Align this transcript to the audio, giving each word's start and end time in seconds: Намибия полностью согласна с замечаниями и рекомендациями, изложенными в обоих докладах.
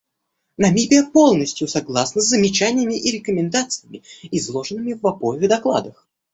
Намибия 0.57 1.03
полностью 1.03 1.67
согласна 1.67 2.21
с 2.21 2.25
замечаниями 2.29 2.95
и 2.95 3.11
рекомендациями, 3.11 4.01
изложенными 4.31 4.93
в 4.99 5.05
обоих 5.05 5.47
докладах. 5.47 6.07